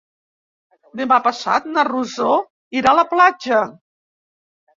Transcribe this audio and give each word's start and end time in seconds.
Demà 1.01 1.19
passat 1.27 1.67
na 1.73 1.83
Rosó 1.89 2.31
irà 2.79 2.95
a 2.95 2.99
la 3.01 3.05
platja. 3.13 3.61